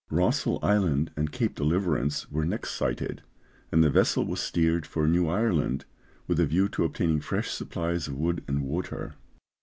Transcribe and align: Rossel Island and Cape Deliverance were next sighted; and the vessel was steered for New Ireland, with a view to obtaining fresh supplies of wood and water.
Rossel 0.09 0.57
Island 0.63 1.11
and 1.15 1.31
Cape 1.31 1.53
Deliverance 1.53 2.31
were 2.31 2.43
next 2.43 2.71
sighted; 2.71 3.21
and 3.71 3.83
the 3.83 3.89
vessel 3.91 4.25
was 4.25 4.39
steered 4.39 4.87
for 4.87 5.07
New 5.07 5.27
Ireland, 5.27 5.85
with 6.25 6.39
a 6.39 6.47
view 6.47 6.67
to 6.69 6.85
obtaining 6.85 7.19
fresh 7.21 7.51
supplies 7.51 8.07
of 8.07 8.17
wood 8.17 8.43
and 8.47 8.63
water. 8.63 9.13